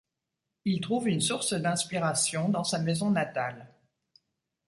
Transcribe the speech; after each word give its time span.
Il 0.65 0.81
trouve 0.81 1.09
une 1.09 1.21
source 1.21 1.53
d'inspiration 1.53 2.49
dans 2.49 2.63
sa 2.63 2.79
maison 2.79 3.11
natale. 3.11 3.67